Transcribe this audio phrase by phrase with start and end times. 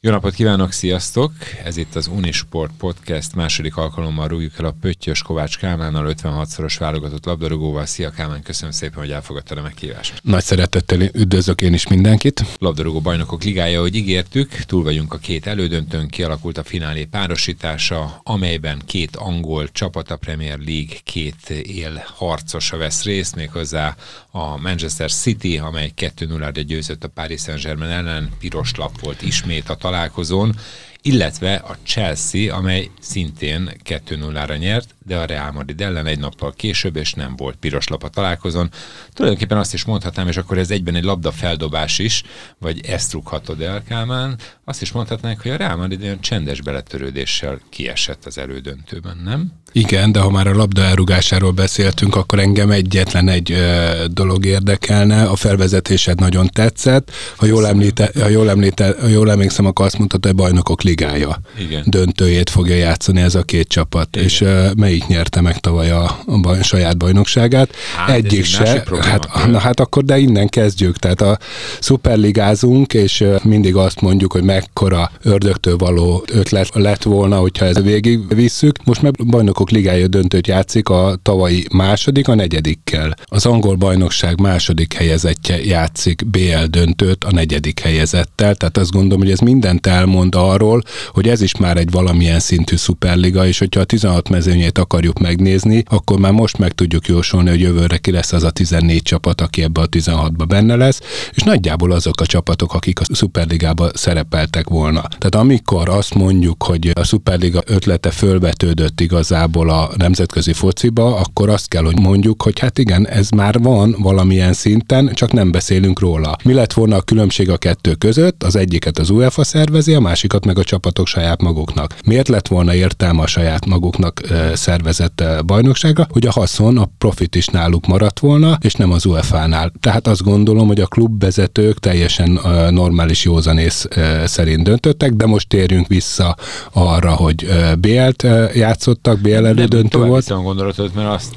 [0.00, 1.32] Jó napot kívánok, sziasztok!
[1.64, 7.24] Ez itt az Unisport Podcast második alkalommal rúgjuk el a Pöttyös Kovács Kálmánnal 56-szoros válogatott
[7.24, 7.86] labdarúgóval.
[7.86, 10.20] Szia Kálmán, köszönöm szépen, hogy elfogadtad a meghívást.
[10.22, 12.44] Nagy szeretettel üdvözlök én is mindenkit.
[12.58, 18.82] Labdarúgó bajnokok ligája, hogy ígértük, túl vagyunk a két elődöntőn, kialakult a finálé párosítása, amelyben
[18.86, 23.96] két angol csapat a Premier League két él harcosa vesz részt, méghozzá
[24.30, 29.76] a Manchester City, amely 2-0-ra győzött a Paris Saint-Germain ellen, piros lap volt ismét a
[29.88, 30.54] találkozón,
[31.02, 36.96] illetve a Chelsea, amely szintén 2-0-ra nyert, de a Real Madrid ellen egy nappal később,
[36.96, 38.70] és nem volt piros lap a találkozón.
[39.12, 42.22] Tulajdonképpen azt is mondhatnám, és akkor ez egyben egy labda feldobás is,
[42.58, 47.60] vagy ezt rúghatod el, Kálmán, azt is mondhatnánk, hogy a Real Madrid olyan csendes beletörődéssel
[47.70, 49.52] kiesett az elődöntőben, nem?
[49.72, 55.22] Igen, de ha már a labda elrugásáról beszéltünk, akkor engem egyetlen egy ö, dolog érdekelne.
[55.22, 57.10] A felvezetésed nagyon tetszett.
[57.36, 60.82] Ha jól, említe, ha jól, említe, ha jól emlékszem, akkor azt mondtad, hogy a bajnokok
[60.82, 61.82] ligája Igen.
[61.86, 64.16] döntőjét fogja játszani ez a két csapat.
[64.16, 64.26] Igen.
[64.26, 67.70] És ö, melyik nyerte meg tavaly a, a, baj, a saját bajnokságát?
[67.96, 68.84] Hát, Egyik se.
[69.00, 70.96] Hát, na, hát akkor de innen kezdjük.
[70.96, 71.38] Tehát a
[71.80, 78.34] szuperligázunk, és mindig azt mondjuk, hogy mekkora ördögtől való ötlet lett volna, hogyha ezt végig
[78.34, 78.84] visszük.
[78.84, 83.14] Most meg bajnok bajnokok ligája döntőt játszik a tavalyi második, a negyedikkel.
[83.24, 89.30] Az angol bajnokság második helyezettje játszik BL döntőt a negyedik helyezettel, tehát azt gondolom, hogy
[89.30, 93.84] ez mindent elmond arról, hogy ez is már egy valamilyen szintű szuperliga, és hogyha a
[93.84, 98.42] 16 mezőnyét akarjuk megnézni, akkor már most meg tudjuk jósolni, hogy jövőre ki lesz az
[98.42, 101.00] a 14 csapat, aki ebbe a 16-ba benne lesz,
[101.34, 105.00] és nagyjából azok a csapatok, akik a szuperligába szerepeltek volna.
[105.00, 111.68] Tehát amikor azt mondjuk, hogy a szuperliga ötlete fölvetődött igazából a nemzetközi fociba, akkor azt
[111.68, 116.36] kell, hogy mondjuk, hogy hát igen, ez már van valamilyen szinten, csak nem beszélünk róla.
[116.44, 118.42] Mi lett volna a különbség a kettő között?
[118.42, 121.94] Az egyiket az UEFA szervezi, a másikat meg a csapatok saját maguknak.
[122.04, 124.20] Miért lett volna értelme a saját maguknak
[124.68, 126.06] szervezett bajnoksága?
[126.10, 129.72] Hogy a haszon, a profit is náluk maradt volna, és nem az UEFA-nál.
[129.80, 133.88] Tehát azt gondolom, hogy a klubvezetők teljesen normális józanész
[134.24, 136.36] szerint döntöttek, de most térjünk vissza
[136.72, 137.46] arra, hogy
[137.78, 138.22] BL-t
[138.54, 140.28] játszottak, BL elődöntő volt.
[140.28, 141.34] Nem gondolatot, mert azt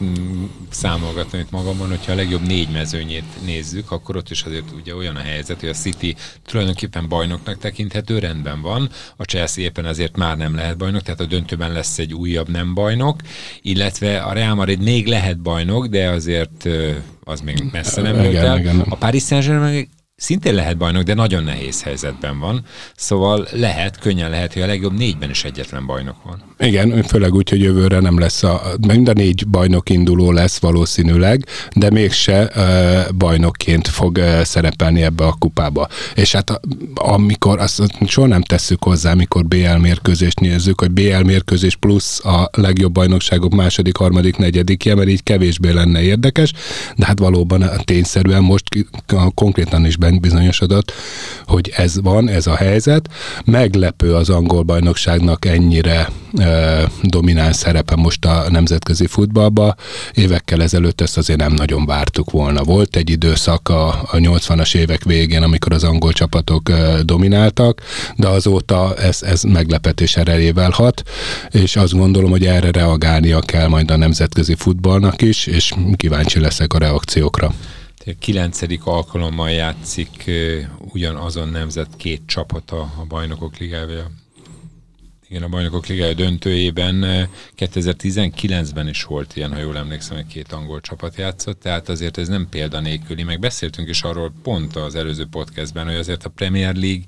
[0.69, 5.15] számolgatom itt magamon, hogyha a legjobb négy mezőnyét nézzük, akkor ott is azért ugye olyan
[5.15, 10.37] a helyzet, hogy a City tulajdonképpen bajnoknak tekinthető, rendben van, a Chelsea éppen azért már
[10.37, 13.20] nem lehet bajnok, tehát a döntőben lesz egy újabb nem bajnok,
[13.61, 16.67] illetve a Real Madrid még lehet bajnok, de azért
[17.23, 18.85] az még messze nem jött el.
[18.89, 19.89] A Paris Saint-Germain
[20.21, 22.63] szintén lehet bajnok, de nagyon nehéz helyzetben van.
[22.95, 26.41] Szóval lehet, könnyen lehet, hogy a legjobb négyben is egyetlen bajnok van.
[26.59, 31.45] Igen, főleg úgy, hogy jövőre nem lesz a, mind a négy bajnok induló lesz valószínűleg,
[31.75, 35.87] de mégse uh, bajnokként fog uh, szerepelni ebbe a kupába.
[36.15, 36.59] És hát
[36.93, 42.49] amikor, azt soha nem tesszük hozzá, amikor BL mérkőzést nézzük, hogy BL mérkőzés plusz a
[42.51, 46.53] legjobb bajnokságok második, harmadik, negyedikje, mert így kevésbé lenne érdekes,
[46.95, 48.63] de hát valóban tényszerűen most
[49.33, 50.91] konkrétan is bizonyosodott,
[51.45, 53.09] hogy ez van, ez a helyzet.
[53.45, 59.75] Meglepő az angol bajnokságnak ennyire e, domináns szerepe most a nemzetközi futballba.
[60.13, 62.63] Évekkel ezelőtt ezt azért nem nagyon vártuk volna.
[62.63, 67.81] Volt egy időszak a, a 80-as évek végén, amikor az angol csapatok e, domináltak,
[68.15, 71.03] de azóta ez, ez meglepetés erejével hat,
[71.49, 76.73] és azt gondolom, hogy erre reagálnia kell majd a nemzetközi futballnak is, és kíváncsi leszek
[76.73, 77.53] a reakciókra
[78.19, 80.31] kilencedik alkalommal játszik
[80.77, 84.11] ugyanazon nemzet két csapata a bajnokok ligája.
[85.29, 87.27] Igen, a bajnokok ligája döntőjében.
[87.57, 92.27] 2019-ben is volt ilyen, ha jól emlékszem, hogy két angol csapat játszott, tehát azért ez
[92.27, 97.03] nem példanélküli, meg beszéltünk is arról pont az előző podcastben, hogy azért a Premier League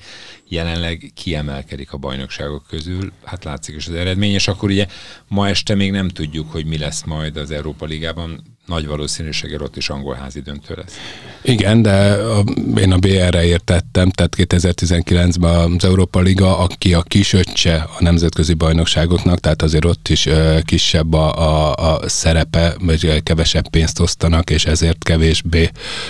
[0.47, 4.87] jelenleg kiemelkedik a bajnokságok közül, hát látszik is az eredmény, és akkor ugye
[5.27, 9.77] ma este még nem tudjuk, hogy mi lesz majd az Európa Ligában, nagy valószínűséggel ott
[9.77, 10.97] is angol házi döntő lesz.
[11.41, 12.43] Igen, de a,
[12.77, 19.39] én a BR-re értettem, tehát 2019-ben az Európa Liga, aki a kisöccse a nemzetközi bajnokságoknak,
[19.39, 24.65] tehát azért ott is ö, kisebb a, a, a szerepe, vagy kevesebb pénzt osztanak, és
[24.65, 25.69] ezért kevésbé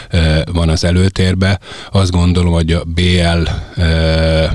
[0.09, 1.59] ö, van az előtérbe.
[1.91, 4.45] Azt gondolom, hogy a BL ö,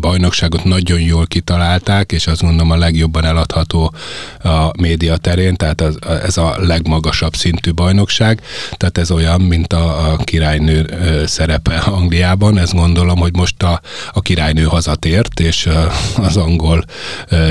[0.00, 3.94] bajnokságot nagyon jól kitalálták, és azt gondolom a legjobban eladható
[4.42, 8.40] a média terén, tehát az, ez a legmagasabb szintű bajnokság,
[8.76, 10.86] tehát ez olyan, mint a, a királynő
[11.26, 13.80] szerepe Angliában, ezt gondolom, hogy most a,
[14.12, 15.68] a királynő hazatért, és
[16.16, 16.84] az angol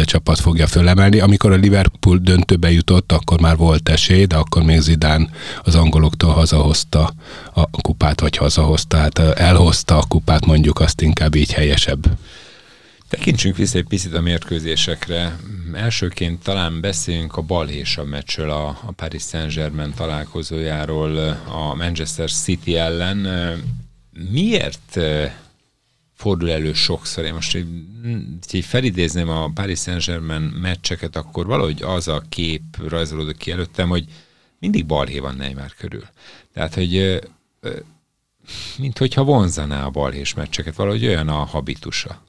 [0.03, 1.19] csapat fogja fölemelni.
[1.19, 5.29] Amikor a Liverpool döntőbe jutott, akkor már volt esély, de akkor még Zidán
[5.63, 7.13] az angoloktól hazahozta
[7.53, 12.08] a kupát, vagy hazahozta, tehát elhozta a kupát, mondjuk azt inkább így helyesebb.
[13.07, 15.39] Tekintsünk vissza egy picit a mérkőzésekre.
[15.73, 21.17] Elsőként talán beszéljünk a balhésabb meccsről, a, a Paris Saint-Germain találkozójáról
[21.47, 23.27] a Manchester City ellen.
[24.29, 24.99] Miért
[26.13, 27.25] fordul elő sokszor.
[27.25, 27.57] Én most
[28.51, 34.05] így felidézném a Paris Saint-Germain meccseket, akkor valahogy az a kép rajzolódik ki előttem, hogy
[34.59, 36.07] mindig balhé van Neymar körül.
[36.53, 37.19] Tehát, hogy
[38.77, 42.21] mint hogyha vonzaná a balhés meccseket, valahogy olyan a habitusa.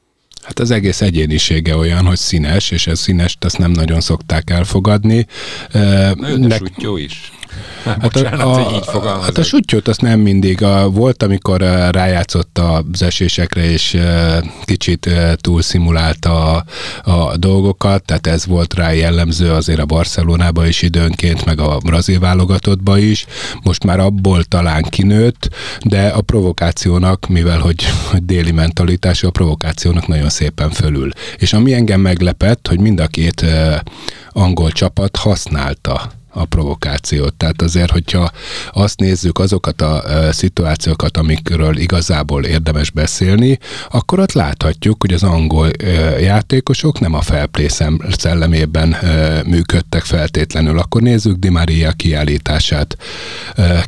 [0.42, 5.26] Hát az egész egyénisége olyan, hogy színes, és ez színes, ezt nem nagyon szokták elfogadni.
[5.72, 6.56] Na, ő ne...
[6.96, 7.32] is.
[7.84, 9.24] Hát, Bocsánat, a, hogy így fogalmazok.
[9.24, 10.62] Hát a sutyót azt nem mindig.
[10.62, 11.60] A, volt, amikor
[11.90, 13.98] rájátszott az esésekre, és
[14.64, 16.64] kicsit túlszimulálta a,
[17.10, 22.18] a dolgokat, tehát ez volt rá jellemző azért a Barcelonába is időnként, meg a brazil
[22.18, 23.26] válogatottba is.
[23.62, 25.48] Most már abból talán kinőtt,
[25.82, 31.10] de a provokációnak, mivel hogy, hogy déli mentalitású, a provokációnak nagyon szépen fölül.
[31.36, 33.44] És ami engem meglepett, hogy mind a két
[34.32, 37.34] angol csapat használta a provokációt.
[37.34, 38.30] Tehát azért, hogyha
[38.72, 43.58] azt nézzük, azokat a szituációkat, amikről igazából érdemes beszélni,
[43.90, 45.70] akkor ott láthatjuk, hogy az angol
[46.20, 47.68] játékosok nem a felplay
[48.10, 48.96] szellemében
[49.46, 50.78] működtek feltétlenül.
[50.78, 52.96] Akkor nézzük Di Maria kiállítását.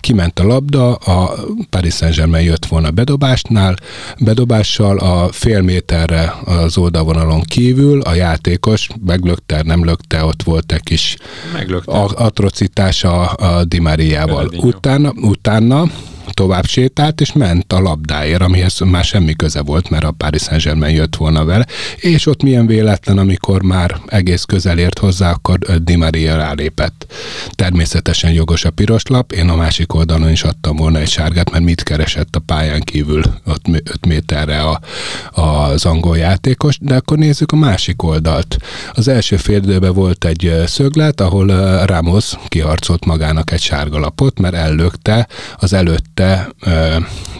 [0.00, 1.34] Kiment a labda, a
[1.70, 3.76] Paris Saint-Germain jött volna bedobásnál,
[4.18, 10.82] bedobással a fél méterre az oldalvonalon kívül a játékos meglökte, nem lökte, ott volt egy
[10.82, 11.16] kis
[11.52, 11.92] Meglökte.
[11.92, 14.50] A, atrocitása a Di Mariával.
[14.56, 15.84] Utána, utána
[16.31, 20.94] tovább sétált, és ment a labdáért, amihez már semmi köze volt, mert a Paris Saint-Germain
[20.94, 25.96] jött volna vele, és ott milyen véletlen, amikor már egész közel ért hozzá, akkor Di
[25.96, 27.06] Maria rálépett.
[27.54, 31.64] Természetesen jogos a piros lap, én a másik oldalon is adtam volna egy sárgát, mert
[31.64, 33.22] mit keresett a pályán kívül
[33.72, 34.81] 5 méterre a,
[35.40, 38.56] az angol játékos, de akkor nézzük a másik oldalt.
[38.93, 41.46] Az első fél volt egy szöglet, ahol
[41.87, 46.48] Ramos kiharcolt magának egy sárgalapot, mert ellökte az előtte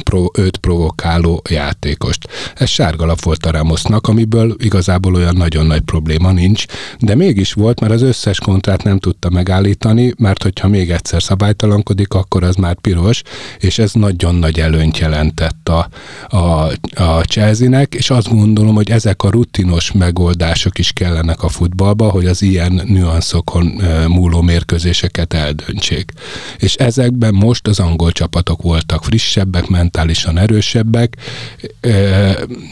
[0.03, 2.29] pro, őt provokáló játékost.
[2.55, 6.65] Ez sárgalap volt a Ramosnak, amiből igazából olyan nagyon nagy probléma nincs,
[6.99, 12.14] de mégis volt, mert az összes kontrát nem tudta megállítani, mert hogyha még egyszer szabálytalankodik,
[12.14, 13.22] akkor az már piros,
[13.58, 15.88] és ez nagyon nagy előnyt jelentett a,
[16.37, 16.72] a,
[17.02, 22.26] a Chelsea-nek, és azt gondolom, hogy ezek a rutinos megoldások is kellenek a futballba, hogy
[22.26, 26.12] az ilyen nüanszokon múló mérkőzéseket eldöntsék.
[26.58, 31.16] És ezekben most az angol csapatok voltak frissebbek, mentálisan erősebbek,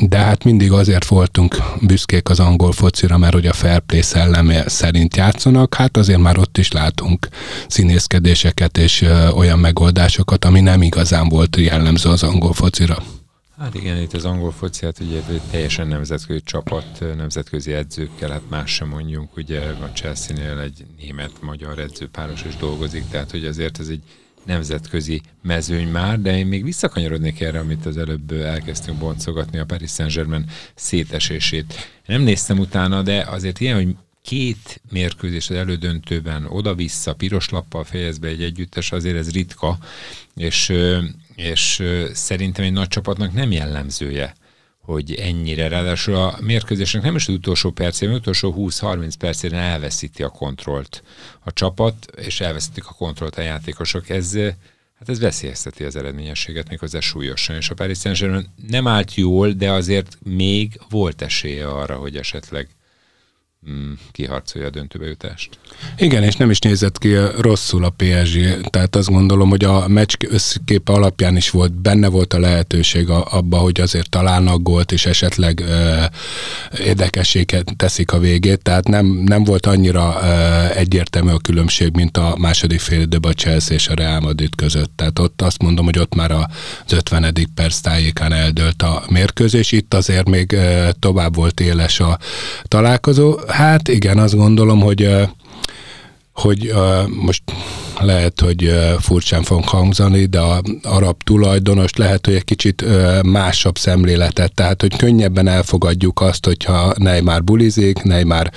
[0.01, 4.69] de hát mindig azért voltunk büszkék az angol focira, mert hogy a fair play szelleme
[4.69, 7.20] szerint játszanak, hát azért már ott is látunk
[7.69, 13.03] színészkedéseket és olyan megoldásokat, ami nem igazán volt jellemző az angol focira.
[13.59, 15.21] Hát igen, itt az angol foci, hát ugye
[15.51, 22.45] teljesen nemzetközi csapat, nemzetközi edzőkkel, hát más sem mondjunk, ugye a Chelsea-nél egy német-magyar edzőpáros
[22.45, 24.03] is dolgozik, tehát hogy azért ez egy
[24.45, 29.91] nemzetközi mezőny már, de én még visszakanyarodnék erre, amit az előbb elkezdtünk boncogatni, a Paris
[29.91, 30.45] Saint-Germain
[30.75, 31.75] szétesését.
[32.07, 33.97] Nem néztem utána, de azért ilyen, hogy
[34.31, 39.79] két mérkőzés az elődöntőben oda-vissza, piros lappal fejez be egy együttes, azért ez ritka,
[40.37, 40.73] és,
[41.35, 41.83] és
[42.13, 44.35] szerintem egy nagy csapatnak nem jellemzője
[44.81, 50.23] hogy ennyire, ráadásul a mérkőzésnek nem is az utolsó percében, az utolsó 20-30 percén elveszíti
[50.23, 51.03] a kontrollt
[51.41, 54.09] a csapat, és elveszítik a kontrollt a játékosok.
[54.09, 54.35] Ez,
[54.99, 59.71] hát ez veszélyezteti az eredményességet méghozzá súlyosan, és a Paris Saint-Germain nem állt jól, de
[59.71, 62.69] azért még volt esélye arra, hogy esetleg
[64.13, 65.59] kiharcolja a döntőbe jutást.
[65.97, 70.15] Igen, és nem is nézett ki rosszul a PSG, tehát azt gondolom, hogy a meccs
[70.29, 75.61] összképe alapján is volt, benne volt a lehetőség abba, hogy azért találnak gólt, és esetleg
[75.61, 76.03] ö,
[76.79, 80.27] érdekességet teszik a végét, tehát nem, nem volt annyira ö,
[80.75, 84.93] egyértelmű a különbség, mint a második fél időben a Chelsea és a Real Madrid között.
[84.97, 87.35] Tehát ott azt mondom, hogy ott már az 50.
[87.55, 92.19] perc tájékán eldőlt a mérkőzés, itt azért még ö, tovább volt éles a
[92.63, 95.29] találkozó, Hát igen, azt gondolom, hogy
[96.33, 96.73] hogy
[97.23, 97.43] most
[98.01, 102.85] lehet, hogy furcsán fog hangzani, de a arab tulajdonos lehet, hogy egy kicsit
[103.23, 108.51] másabb szemléletet, tehát hogy könnyebben elfogadjuk azt, hogyha Neymar bulizik, Neymar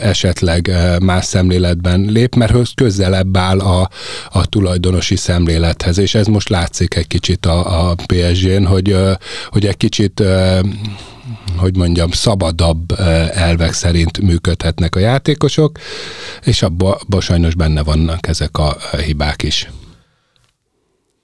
[0.00, 0.70] esetleg
[1.02, 3.90] más szemléletben lép, mert közelebb áll a,
[4.30, 8.96] a tulajdonosi szemlélethez, és ez most látszik egy kicsit a, a PSG-n, hogy,
[9.50, 10.22] hogy egy kicsit
[11.56, 12.92] hogy mondjam, szabadabb
[13.30, 15.78] elvek szerint működhetnek a játékosok,
[16.44, 19.70] és abban abba sajnos benne vannak ezek a hibák is.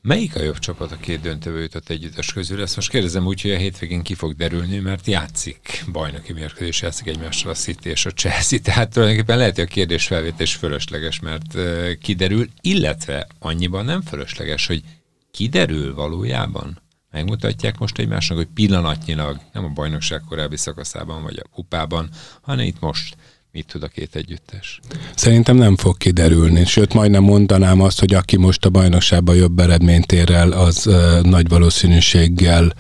[0.03, 2.63] Melyik a jobb csapat a két döntőbe jutott együttes közül?
[2.63, 7.07] Ezt most kérdezem úgy, hogy a hétvégén ki fog derülni, mert játszik bajnoki mérkőzés, játszik
[7.07, 11.57] egymással a City és a Chelsea, tehát tulajdonképpen lehet, hogy a kérdés felvétés fölösleges, mert
[12.01, 14.83] kiderül, illetve annyiban nem fölösleges, hogy
[15.31, 16.81] kiderül valójában?
[17.11, 22.09] Megmutatják most egymásnak, hogy pillanatnyilag, nem a bajnokság korábbi szakaszában vagy a kupában,
[22.41, 23.17] hanem itt most
[23.53, 24.81] mit tud a két együttes?
[25.15, 30.13] Szerintem nem fog kiderülni, sőt majdnem mondanám azt, hogy aki most a bajnokságban jobb eredményt
[30.13, 32.75] ér el, az uh, nagy valószínűséggel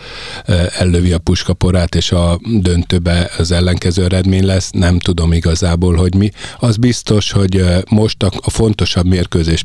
[0.48, 4.70] uh, ellövi a puskaporát, és a döntőbe az ellenkező eredmény lesz.
[4.70, 6.30] Nem tudom igazából, hogy mi.
[6.58, 9.62] Az biztos, hogy uh, most a, a fontosabb mérkőzés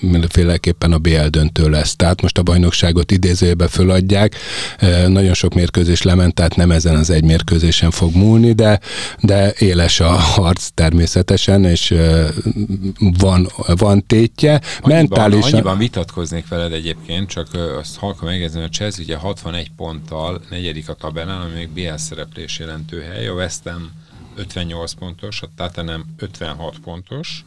[0.00, 1.96] mindenféleképpen a BL döntő lesz.
[1.96, 4.34] Tehát most a bajnokságot idézőjébe föladják.
[4.82, 8.80] Uh, nagyon sok mérkőzés lement, tehát nem ezen az egy mérkőzésen fog múlni, de,
[9.20, 11.94] de éles a harc természetesen, és
[12.98, 14.52] van, van tétje.
[14.52, 15.52] Annyiban, Mentálisan...
[15.52, 20.94] annyiban vitatkoznék veled egyébként, csak azt halka megjegyezni, a Chelsea ugye 61 ponttal negyedik a
[20.94, 23.90] tabellán, ami még BL szereplés jelentő hely, a West Ham
[24.36, 27.44] 58 pontos, a Tottenham 56 pontos,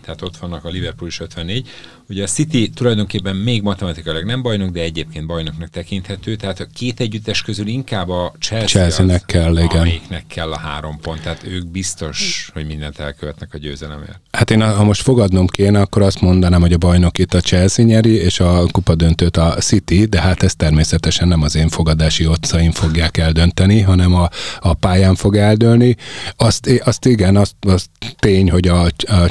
[0.00, 1.68] tehát ott vannak a Liverpool is 54.
[2.08, 7.00] Ugye a City tulajdonképpen még matematikailag nem bajnok, de egyébként bajnoknak tekinthető, tehát a két
[7.00, 9.80] együttes közül inkább a Chelsea Chelsea-nek az, kell, igen.
[9.80, 14.20] amelyiknek kell a három pont, tehát ők biztos, hogy mindent elkövetnek a győzelemért.
[14.30, 17.84] Hát én, ha most fogadnom kéne, akkor azt mondanám, hogy a bajnok itt a Chelsea
[17.84, 22.26] nyeri, és a kupa döntőt a City, de hát ez természetesen nem az én fogadási
[22.26, 24.28] otcaim fogják eldönteni, hanem a,
[24.60, 25.96] a pályán fog eldőlni.
[26.36, 29.30] Azt, azt igen, azt, azt tény, hogy a, a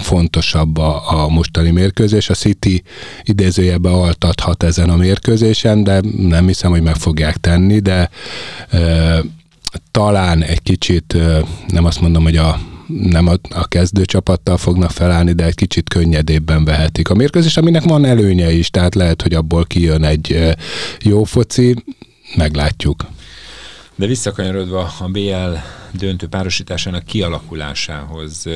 [0.00, 2.30] Fontosabb a, a mostani mérkőzés.
[2.30, 2.82] A City
[3.22, 8.10] idézőjebe altathat ezen a mérkőzésen, de nem hiszem, hogy meg fogják tenni, de
[8.70, 9.22] e,
[9.90, 11.16] talán egy kicsit,
[11.68, 16.64] nem azt mondom, hogy a nem a, a kezdőcsapattal fognak felállni, de egy kicsit könnyedébben
[16.64, 20.54] vehetik a mérkőzést, aminek van előnye is, tehát lehet, hogy abból kijön egy
[21.02, 21.74] jó foci,
[22.36, 23.06] meglátjuk.
[23.94, 25.56] De visszakanyarodva a BL
[25.92, 28.46] döntő párosításának kialakulásához,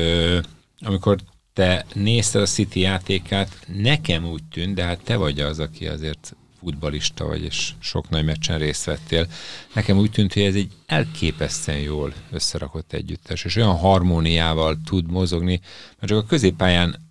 [0.79, 1.19] amikor
[1.53, 6.35] te nézted a City játékát, nekem úgy tűnt, de hát te vagy az, aki azért
[6.59, 9.27] futbalista vagy, és sok nagy meccsen részt vettél.
[9.73, 15.61] Nekem úgy tűnt, hogy ez egy elképesztően jól összerakott együttes, és olyan harmóniával tud mozogni,
[15.99, 17.05] mert csak a középpályán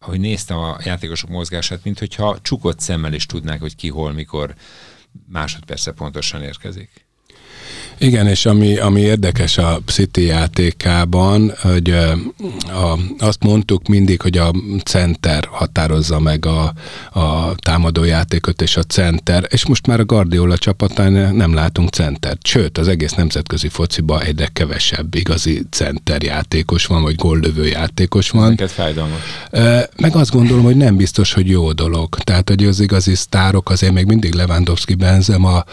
[0.00, 4.54] ahogy néztem a játékosok mozgását, mint hogyha csukott szemmel is tudnák, hogy ki hol, mikor
[5.26, 7.07] másodperce pontosan érkezik.
[8.00, 14.52] Igen, és ami, ami érdekes a City játékában, hogy a, azt mondtuk mindig, hogy a
[14.84, 16.72] center határozza meg a,
[17.12, 22.46] a támadó játékot és a center, és most már a Guardiola csapatán nem látunk centert.
[22.46, 28.48] Sőt, az egész nemzetközi fociba egyre kevesebb igazi center játékos van, vagy góllövő játékos van.
[28.48, 29.20] Neked fájdalmas.
[29.96, 32.18] Meg azt gondolom, hogy nem biztos, hogy jó dolog.
[32.18, 35.64] Tehát, hogy az igazi sztárok azért még mindig Lewandowski, Benzema,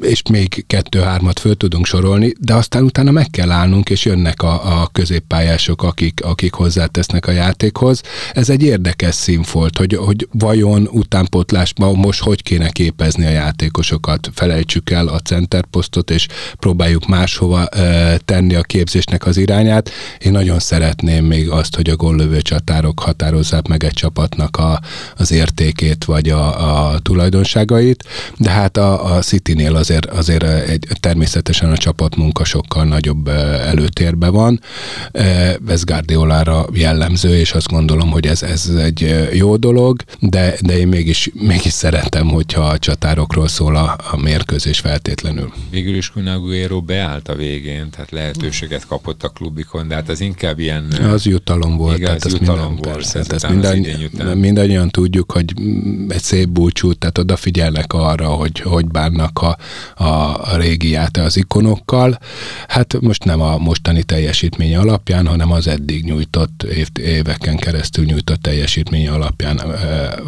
[0.00, 4.42] és még kettő kettő-hármat föl tudunk sorolni, de aztán utána meg kell állnunk, és jönnek
[4.42, 8.00] a, a középpályások, akik, akik hozzátesznek a játékhoz.
[8.32, 14.30] Ez egy érdekes színfolt, hogy, hogy vajon utánpotlásban most hogy kéne képezni a játékosokat.
[14.34, 16.26] Felejtsük el a centerposztot, és
[16.58, 19.90] próbáljuk máshova e, tenni a képzésnek az irányát.
[20.18, 24.80] Én nagyon szeretném még azt, hogy a gollövő csatárok határozzák meg egy csapatnak a,
[25.16, 28.04] az értékét, vagy a, a tulajdonságait,
[28.36, 34.60] de hát a, a City-nél azért, azért egy természetesen a csapatmunka sokkal nagyobb előtérbe van.
[35.66, 40.88] Ez Guardiolára jellemző, és azt gondolom, hogy ez, ez egy jó dolog, de, de én
[40.88, 45.52] mégis, mégis szeretem, hogyha a csatárokról szól a, a mérkőzés feltétlenül.
[45.70, 50.58] Végül is Kunaguero beállt a végén, tehát lehetőséget kapott a klubikon, de hát az inkább
[50.58, 50.92] ilyen...
[51.12, 51.96] Az jutalom volt.
[51.96, 52.96] Igen, tehát az jutalom minden, volt.
[52.96, 55.54] Persze, tehát mindannyi, mindannyian tudjuk, hogy
[56.08, 59.56] egy szép búcsú, tehát odafigyelnek arra, hogy hogy bánnak a,
[60.04, 60.04] a,
[60.52, 62.18] a égiát az ikonokkal.
[62.68, 68.42] Hát most nem a mostani teljesítmény alapján, hanem az eddig nyújtott, év, éveken keresztül nyújtott
[68.42, 69.60] teljesítmény alapján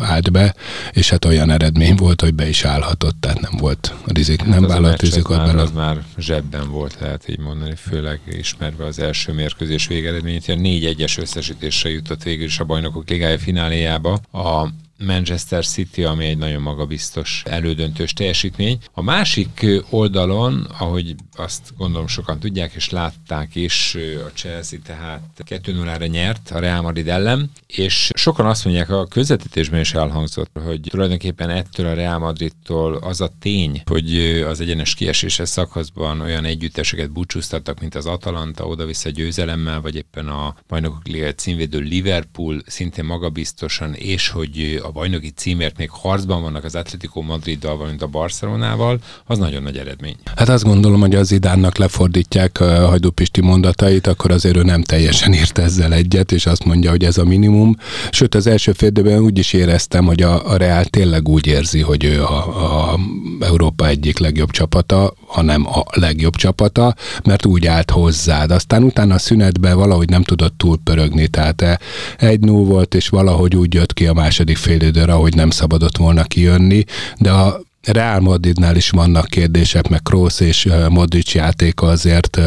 [0.00, 0.54] állt be,
[0.92, 4.66] és hát olyan eredmény volt, hogy be is állhatott, tehát nem volt rizik, hát nem
[4.66, 5.62] vállalt rizikot bele.
[5.62, 10.56] Az már zsebben volt, lehet így mondani, főleg ismerve az első mérkőzés végeredményét.
[10.56, 14.20] Négy egyes összesítésre jutott végül is a bajnokok ligája fináléjába.
[14.32, 14.68] A
[15.04, 18.78] Manchester City, ami egy nagyon magabiztos elődöntős teljesítmény.
[18.92, 26.10] A másik oldalon, ahogy azt gondolom sokan tudják és látták is, a Chelsea tehát 2-0-ra
[26.10, 31.50] nyert a Real Madrid ellen, és sokan azt mondják, a közvetítésben is elhangzott, hogy tulajdonképpen
[31.50, 34.16] ettől a Real Madridtól az a tény, hogy
[34.48, 40.54] az egyenes kieséses szakaszban olyan együtteseket búcsúztattak, mint az Atalanta oda-vissza győzelemmel, vagy éppen a
[40.68, 46.74] bajnokok liga címvédő Liverpool szintén magabiztosan, és hogy a bajnoki címért még harcban vannak az
[46.74, 50.16] Atletico Madriddal, valamint a Barcelonával, az nagyon nagy eredmény.
[50.36, 54.82] Hát azt gondolom, hogy az Zidánnak lefordítják a Hajdú Pisti mondatait, akkor azért ő nem
[54.82, 57.76] teljesen írt ezzel egyet, és azt mondja, hogy ez a minimum.
[58.10, 62.04] Sőt, az első fél úgy is éreztem, hogy a, a Real tényleg úgy érzi, hogy
[62.04, 62.98] ő a, a
[63.40, 68.50] Európa egyik legjobb csapata, hanem a legjobb csapata, mert úgy állt hozzád.
[68.50, 71.78] Aztán utána a szünetben valahogy nem tudott túlpörögni, tehát
[72.18, 75.96] egy 0 volt, és valahogy úgy jött ki a második fél időre, ahogy nem szabadott
[75.96, 76.84] volna kijönni,
[77.18, 82.40] de a Real Madridnál is vannak kérdések, meg Kroos és Modric játéka azért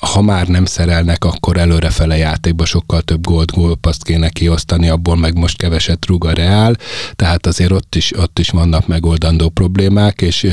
[0.00, 5.38] ha már nem szerelnek, akkor előrefele játékba sokkal több gólt, gólpaszt kéne kiosztani, abból meg
[5.38, 6.76] most keveset rúg a Reál,
[7.16, 10.46] tehát azért ott is, ott is vannak megoldandó problémák, és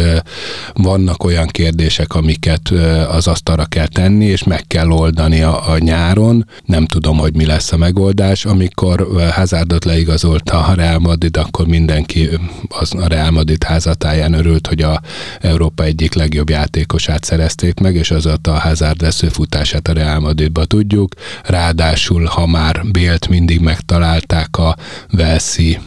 [0.73, 2.69] vannak olyan kérdések, amiket
[3.09, 6.47] az asztalra kell tenni, és meg kell oldani a, a nyáron.
[6.65, 8.45] Nem tudom, hogy mi lesz a megoldás.
[8.45, 12.29] Amikor Hazardot leigazolta a Real Madrid, akkor mindenki
[12.67, 15.01] az a Real Madrid házatáján örült, hogy a
[15.39, 20.65] Európa egyik legjobb játékosát szerezték meg, és az a Hazard lesz futását a Real Madridba
[20.65, 21.13] tudjuk,
[21.43, 24.75] ráadásul ha már Bélt mindig megtalálták a
[25.11, 25.79] Velszi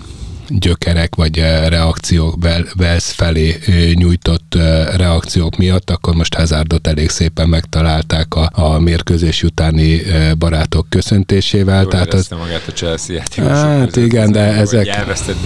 [0.58, 2.36] gyökerek vagy eh, reakciók,
[2.76, 8.78] Vels felé eh, nyújtott eh, reakciók miatt, akkor most Hazardot elég szépen megtalálták a, a
[8.78, 10.02] mérkőzés utáni
[10.38, 11.82] barátok köszöntésével.
[11.82, 14.86] Jól tehát az, magát a Chelsea játékosok Hát igen, de ezek...
[14.86, 15.44] Elvesztett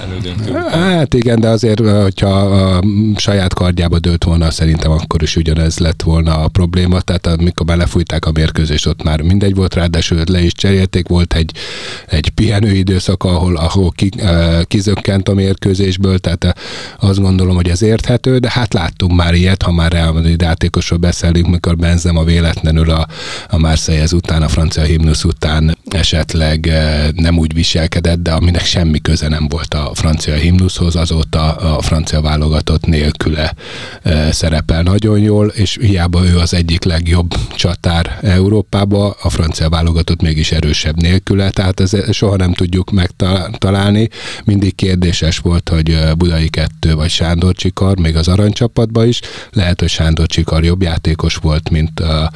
[0.00, 0.52] elődöntő.
[0.52, 2.82] Hát igen, de azért, hogyha a
[3.16, 7.00] saját kardjába dőlt volna, szerintem akkor is ugyanez lett volna a probléma.
[7.00, 11.52] Tehát amikor belefújták a mérkőzést, ott már mindegy volt, ráadásul le is cserélték, volt egy,
[12.06, 14.10] egy pihenő időszak, ahol, ahol ki,
[14.64, 16.52] kizökkent a mérkőzésből, tehát eh,
[17.08, 20.98] azt gondolom, hogy ez érthető, de hát láttunk már ilyet, ha már Real Madrid játékosról
[20.98, 23.06] beszélünk, mikor Benzema véletlenül a,
[23.48, 29.00] a Marseillez után, a francia himnusz után esetleg eh, nem úgy viselkedett, de aminek semmi
[29.00, 33.54] köze nem volt a francia himnuszhoz, azóta a francia válogatott nélküle
[34.02, 40.22] eh, szerepel nagyon jól, és hiába ő az egyik legjobb csatár Európába, a francia válogatott
[40.22, 44.08] mégis erősebb nélküle, tehát ez soha nem tudjuk megtalálni
[44.44, 49.20] mindig kérdéses volt, hogy Budai kettő vagy Sándor Csikar, még az aranycsapatban is.
[49.52, 52.30] Lehet, hogy Sándor Csikar jobb játékos volt, mint a,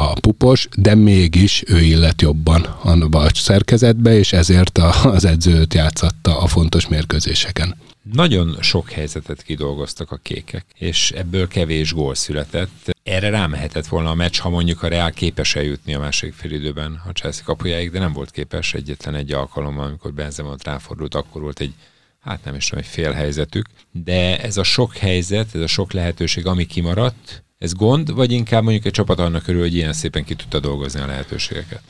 [0.00, 6.46] a Pupos, de mégis ő illet jobban a szerkezetbe, és ezért az edzőt játszatta a
[6.46, 7.74] fontos mérkőzéseken.
[8.12, 12.96] Nagyon sok helyzetet kidolgoztak a kékek, és ebből kevés gól született.
[13.02, 17.10] Erre rámehetett volna a meccs, ha mondjuk a Real képes eljutni a második félidőben a
[17.10, 21.74] Chelsea kapujáig, de nem volt képes egyetlen egy alkalommal, amikor Benzema ráfordult, akkor volt egy
[22.20, 25.92] hát nem is tudom, egy fél helyzetük, de ez a sok helyzet, ez a sok
[25.92, 30.24] lehetőség, ami kimaradt, ez gond, vagy inkább mondjuk egy csapat annak örül, hogy ilyen szépen
[30.24, 31.82] ki tudta dolgozni a lehetőségeket?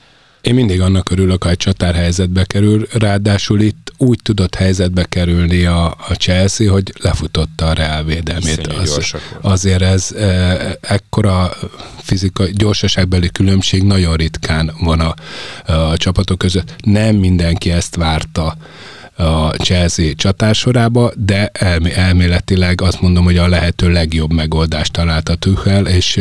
[0.45, 5.87] Én mindig annak örülök, ha egy csatárhelyzetbe kerül, ráadásul itt úgy tudott helyzetbe kerülni a,
[5.87, 8.67] a Chelsea, hogy lefutotta a Real védelmét.
[8.67, 11.57] Az, azért ez e, ekkora
[12.03, 15.15] fizikai gyorsaságbeli különbség nagyon ritkán van a,
[15.73, 16.75] a csapatok között.
[16.85, 18.57] Nem mindenki ezt várta
[19.17, 21.47] a Chelsea csatársorába, de
[21.95, 26.21] elméletileg azt mondom, hogy a lehető legjobb megoldást találta Tuchel, és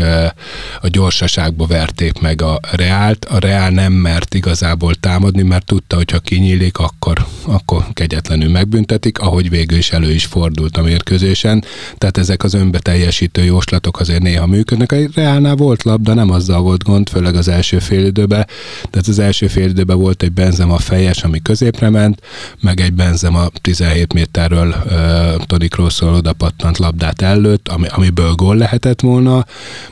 [0.81, 3.25] a gyorsaságba verték meg a Reált.
[3.25, 9.19] A Reál nem mert igazából támadni, mert tudta, hogy ha kinyílik, akkor, akkor kegyetlenül megbüntetik,
[9.19, 11.63] ahogy végül is elő is fordult a mérkőzésen.
[11.97, 14.91] Tehát ezek az önbeteljesítő jóslatok azért néha működnek.
[14.91, 18.47] A Reálnál volt labda, nem azzal volt gond, főleg az első fél időben.
[18.89, 22.21] Tehát az első fél időben volt egy Benzema fejes, ami középre ment,
[22.59, 23.01] meg egy
[23.33, 29.45] a 17 méterről uh, Toni Kroosról oda pattant labdát előtt, ami, amiből gól lehetett volna,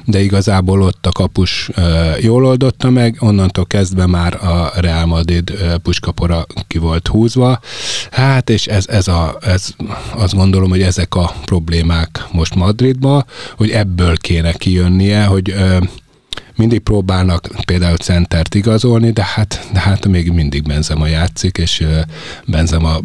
[0.06, 5.50] de igazából ott a kapus uh, jól oldotta meg, onnantól kezdve már a Real Madrid
[5.50, 7.60] uh, puskapora ki volt húzva.
[8.12, 9.70] Hát, és ez, ez, a, ez
[10.16, 13.26] azt gondolom, hogy ezek a problémák most Madridba,
[13.58, 15.78] hogy ebből kéne kijönnie, hogy uh,
[16.62, 21.86] mindig próbálnak például centert igazolni, de hát, de hát még mindig Benzema játszik, és
[22.46, 23.00] Benzema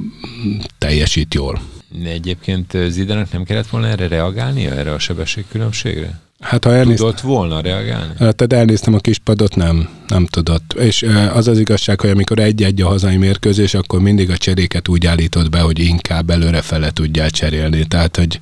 [0.78, 1.60] teljesít jól.
[2.02, 6.20] De egyébként Zidanak nem kellett volna erre reagálnia, erre a sebességkülönbségre?
[6.40, 6.98] Hát ha elnézt...
[6.98, 8.12] Tudott volna reagálni?
[8.18, 10.72] Tehát elnéztem a kispadot, nem, nem tudott.
[10.72, 15.06] És az az igazság, hogy amikor egy-egy a hazai mérkőzés, akkor mindig a cseréket úgy
[15.06, 17.84] állított be, hogy inkább előrefele tudják cserélni.
[17.84, 18.38] Tehát, hogy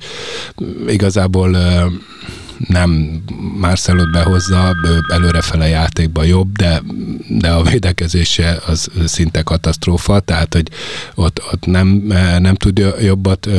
[0.87, 1.57] igazából
[2.57, 3.21] nem
[3.59, 4.75] Marcelot behozza,
[5.11, 6.81] előrefele játékban jobb, de,
[7.27, 10.69] de a védekezése az szinte katasztrófa, tehát hogy
[11.15, 11.87] ott, ott nem,
[12.39, 13.49] nem tud jobbat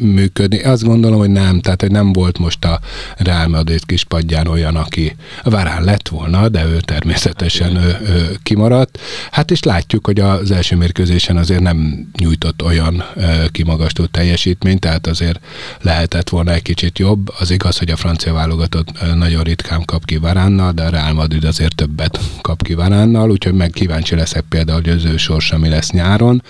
[0.00, 0.62] működni.
[0.62, 2.80] Azt gondolom, hogy nem, tehát hogy nem volt most a
[3.16, 8.98] Real Madrid kispadján olyan, aki várán lett volna, de ő természetesen ő, ő kimaradt.
[9.30, 13.04] Hát és látjuk, hogy az első mérkőzésen azért nem nyújtott olyan
[13.50, 15.40] kimagasztó teljesítményt, tehát azért
[15.80, 17.28] lehetett volna egy kicsit jobb.
[17.38, 21.44] Az igaz, hogy a francia válogatott nagyon ritkán kap ki Varánnal, de a Real Madrid
[21.44, 25.68] azért többet kap ki Varánnal, úgyhogy meg kíváncsi leszek például, hogy az ő sorsa mi
[25.68, 26.42] lesz nyáron.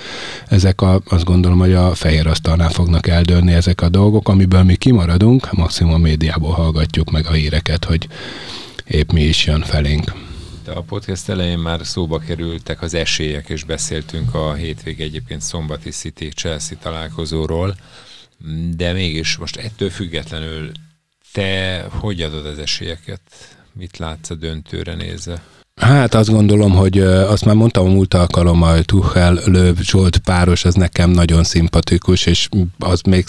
[0.48, 4.76] Ezek a, azt gondolom, hogy a fehér asztalnál fognak eldőlni ezek a dolgok, amiből mi
[4.76, 8.08] kimaradunk, maximum a médiából hallgatjuk meg a híreket, hogy
[8.86, 10.12] épp mi is jön felénk.
[10.74, 16.78] A podcast elején már szóba kerültek az esélyek, és beszéltünk a hétvég egyébként szombati City-Chelsea
[16.82, 17.76] találkozóról,
[18.76, 20.70] de mégis most ettől függetlenül
[21.32, 23.20] te hogy adod az esélyeket?
[23.72, 25.42] Mit látsz a döntőre nézve?
[25.78, 30.64] Hát azt gondolom, hogy azt már mondtam a múlt alkalommal, hogy Tuchel Löv Zsolt páros,
[30.64, 33.26] az nekem nagyon szimpatikus, és az még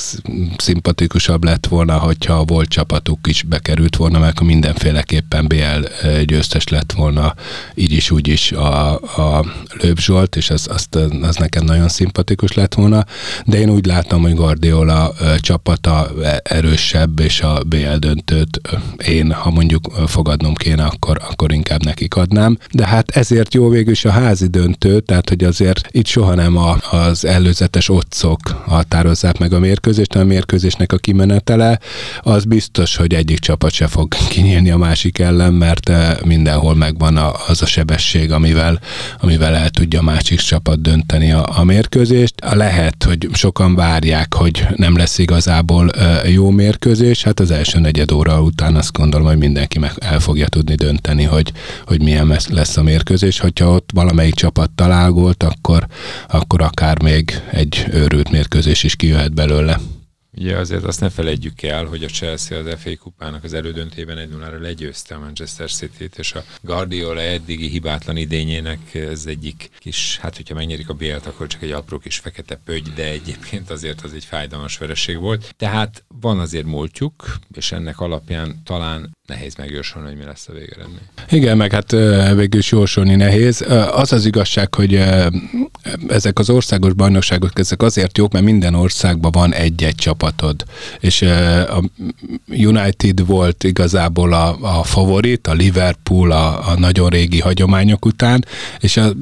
[0.58, 6.92] szimpatikusabb lett volna, hogyha a volt csapatuk is bekerült volna, mert mindenféleképpen BL győztes lett
[6.92, 7.34] volna
[7.76, 9.46] így is, úgy is a, a
[9.82, 13.06] Löv Zsolt, és az, azt, az nekem nagyon szimpatikus lett volna,
[13.46, 18.62] de én úgy látom, hogy Guardiola csapata e, erősebb, és a BL döntőt
[19.06, 23.70] én, ha mondjuk fogadnom kéne, akkor, akkor inkább nekik adnám mondanám, de hát ezért jó
[23.70, 28.40] végül is a házi döntő, tehát hogy azért itt soha nem a, az előzetes otcok
[28.66, 31.80] határozzák meg a mérkőzést, a mérkőzésnek a kimenetele,
[32.22, 37.18] az biztos, hogy egyik csapat se fog kinyílni a másik ellen, mert eh, mindenhol megvan
[37.18, 38.80] a, az a sebesség, amivel,
[39.20, 42.34] amivel el tudja a másik csapat dönteni a, a mérkőzést.
[42.52, 48.12] Lehet, hogy sokan várják, hogy nem lesz igazából eh, jó mérkőzés, hát az első negyed
[48.12, 51.52] óra után azt gondolom, hogy mindenki meg el fogja tudni dönteni, hogy,
[51.86, 53.40] hogy milyen lesz a mérkőzés.
[53.40, 55.88] Hogyha ott valamelyik csapat találgolt, akkor,
[56.28, 59.80] akkor akár még egy őrült mérkőzés is kijöhet belőle.
[60.40, 64.30] Ugye azért azt ne felejtjük el, hogy a Chelsea az FA kupának az elődöntében 1
[64.30, 70.36] 0 legyőzte a Manchester City-t, és a Guardiola eddigi hibátlan idényének ez egyik kis, hát
[70.36, 74.14] hogyha megnyerik a bélt, akkor csak egy apró kis fekete pögy, de egyébként azért az
[74.14, 75.54] egy fájdalmas vereség volt.
[75.58, 81.08] Tehát van azért múltjuk, és ennek alapján talán nehéz megjósolni, hogy mi lesz a végeredmény.
[81.30, 81.92] Igen, meg hát
[82.36, 83.62] végül is jósolni nehéz.
[83.92, 85.04] Az az igazság, hogy
[86.08, 90.64] ezek az országos bajnokságok, ezek azért jók, mert minden országban van egy-egy csapatod.
[91.00, 91.84] És a
[92.48, 98.46] United volt igazából a, a favorit, a Liverpool a, a nagyon régi hagyományok után,
[98.80, 99.14] és a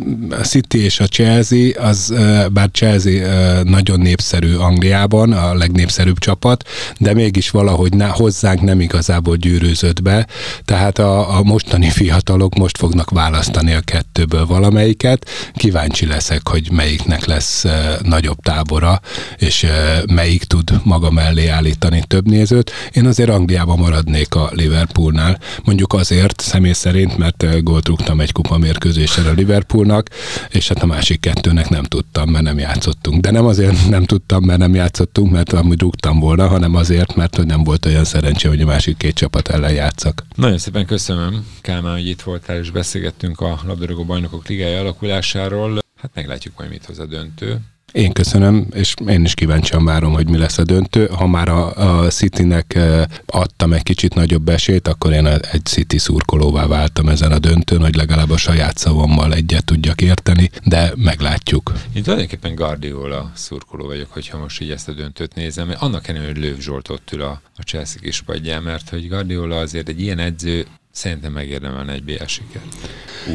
[0.43, 2.13] City és a Chelsea, az,
[2.51, 6.63] bár Chelsea nagyon népszerű Angliában, a legnépszerűbb csapat,
[6.97, 10.27] de mégis valahogy ne, hozzánk nem igazából gyűrűzött be,
[10.65, 15.29] tehát a, a mostani fiatalok most fognak választani a kettőből valamelyiket.
[15.53, 17.65] Kíváncsi leszek, hogy melyiknek lesz
[18.01, 19.01] nagyobb tábora,
[19.37, 19.65] és
[20.09, 22.71] melyik tud maga mellé állítani több nézőt.
[22.93, 28.57] Én azért Angliában maradnék a Liverpoolnál, mondjuk azért személy szerint, mert gólt rúgtam egy kupa
[28.57, 30.09] mérkőzésen a Liverpoolnak,
[30.49, 33.21] és hát a másik kettőnek nem tudtam, mert nem játszottunk.
[33.21, 37.35] De nem azért nem tudtam, mert nem játszottunk, mert amúgy rúgtam volna, hanem azért, mert
[37.35, 40.25] hogy nem volt olyan szerencsé, hogy a másik két csapat ellen játszak.
[40.35, 45.85] Nagyon szépen köszönöm, Kálmán, hogy itt voltál, és beszélgettünk a labdarúgó bajnokok ligája alakulásáról.
[46.01, 47.59] Hát meglátjuk majd, mit hoz a döntő.
[47.91, 51.05] Én köszönöm, és én is kíváncsian várom, hogy mi lesz a döntő.
[51.05, 52.79] Ha már a, a Citynek
[53.25, 57.95] adtam egy kicsit nagyobb esélyt, akkor én egy City szurkolóvá váltam ezen a döntőn, hogy
[57.95, 61.73] legalább a saját szavammal egyet tudjak érteni, de meglátjuk.
[61.93, 65.73] Én tulajdonképpen Guardiola szurkoló vagyok, hogyha most így ezt a döntőt nézem.
[65.77, 69.89] Annak ellenére, hogy Lőv Zsolt ott ül a, a Chelsea kispadján, mert hogy Guardiola azért
[69.89, 70.65] egy ilyen edző
[70.97, 72.65] Szerintem megérdemelne egy BL sikert.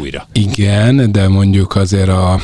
[0.00, 0.28] Újra.
[0.32, 2.40] Igen, de mondjuk azért a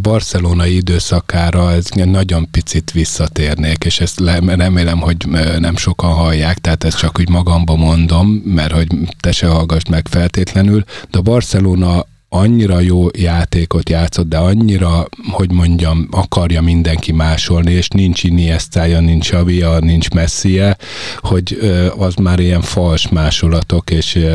[0.00, 5.16] barcelonai időszakára ez nagyon picit visszatérnék, és ezt remélem, hogy
[5.58, 8.86] nem sokan hallják, tehát ezt csak úgy magamba mondom, mert hogy
[9.20, 15.50] te se hallgass meg feltétlenül, de a Barcelona annyira jó játékot játszott, de annyira, hogy
[15.50, 20.76] mondjam, akarja mindenki másolni, és nincs Iniestája, nincs Xavia, nincs Messie,
[21.16, 21.58] hogy
[21.96, 24.26] az már ilyen fals másolatok, és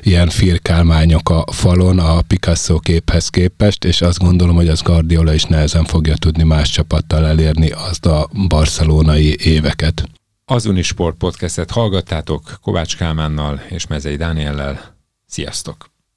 [0.00, 5.44] ilyen firkálmányok a falon a Picasso képhez képest, és azt gondolom, hogy az Guardiola is
[5.44, 10.08] nehezen fogja tudni más csapattal elérni azt a barcelonai éveket.
[10.44, 14.96] Az Unisport podcastet hallgattátok Kovács Kálmánnal és Mezei Dániellel.
[15.26, 15.90] Sziasztok!